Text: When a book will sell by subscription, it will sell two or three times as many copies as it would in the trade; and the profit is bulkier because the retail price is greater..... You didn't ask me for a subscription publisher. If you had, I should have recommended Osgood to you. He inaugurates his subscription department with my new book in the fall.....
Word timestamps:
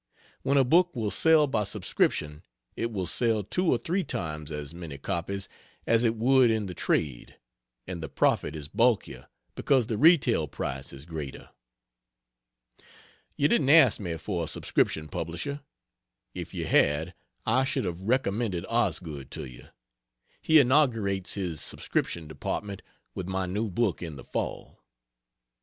When 0.41 0.57
a 0.57 0.63
book 0.63 0.95
will 0.95 1.11
sell 1.11 1.45
by 1.45 1.63
subscription, 1.63 2.41
it 2.75 2.91
will 2.91 3.05
sell 3.05 3.43
two 3.43 3.67
or 3.71 3.77
three 3.77 4.03
times 4.03 4.51
as 4.51 4.73
many 4.73 4.97
copies 4.97 5.47
as 5.85 6.03
it 6.03 6.15
would 6.15 6.49
in 6.49 6.65
the 6.65 6.73
trade; 6.73 7.35
and 7.85 8.01
the 8.01 8.09
profit 8.09 8.55
is 8.55 8.67
bulkier 8.67 9.27
because 9.53 9.85
the 9.85 9.97
retail 9.99 10.47
price 10.47 10.91
is 10.91 11.05
greater..... 11.05 11.51
You 13.37 13.47
didn't 13.47 13.69
ask 13.69 13.99
me 13.99 14.17
for 14.17 14.45
a 14.45 14.47
subscription 14.47 15.07
publisher. 15.07 15.61
If 16.33 16.51
you 16.51 16.65
had, 16.65 17.13
I 17.45 17.63
should 17.63 17.85
have 17.85 18.01
recommended 18.01 18.65
Osgood 18.69 19.29
to 19.29 19.45
you. 19.45 19.67
He 20.41 20.57
inaugurates 20.59 21.35
his 21.35 21.61
subscription 21.61 22.27
department 22.27 22.81
with 23.13 23.27
my 23.27 23.45
new 23.45 23.69
book 23.69 24.01
in 24.01 24.15
the 24.15 24.23
fall..... 24.23 24.83